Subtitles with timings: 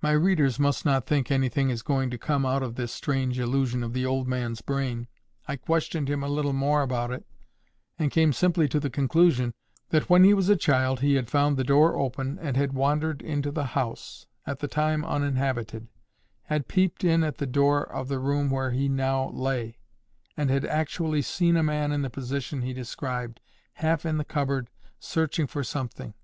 [0.00, 3.82] My readers must not think anything is going to come out of this strange illusion
[3.82, 5.06] of the old man's brain.
[5.46, 7.26] I questioned him a little more about it,
[7.98, 9.52] and came simply to the conclusion,
[9.90, 13.20] that when he was a child he had found the door open and had wandered
[13.20, 15.88] into the house, at the time uninhabited,
[16.44, 19.76] had peeped in at the door of the same room where he now lay,
[20.38, 23.40] and had actually seen a man in the position he described,
[23.74, 26.14] half in the cupboard, searching for something.